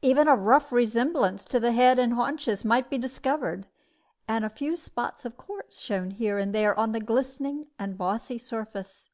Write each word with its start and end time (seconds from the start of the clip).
Even 0.00 0.28
a 0.28 0.34
rough 0.34 0.72
resemblance 0.72 1.44
to 1.44 1.60
the 1.60 1.72
head 1.72 1.98
and 1.98 2.12
the 2.12 2.16
haunches 2.16 2.64
might 2.64 2.88
be 2.88 2.96
discovered, 2.96 3.66
and 4.26 4.42
a 4.42 4.48
few 4.48 4.78
spots 4.78 5.26
of 5.26 5.36
quartz 5.36 5.78
shone 5.78 6.10
here 6.12 6.38
and 6.38 6.54
there 6.54 6.74
on 6.80 6.92
the 6.92 7.00
glistening 7.00 7.66
and 7.78 7.98
bossy 7.98 8.38
surface. 8.38 9.10